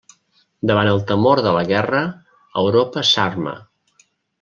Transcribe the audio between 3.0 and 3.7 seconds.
s'arma.